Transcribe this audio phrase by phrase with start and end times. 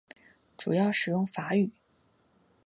[0.57, 1.71] 主要使用法语。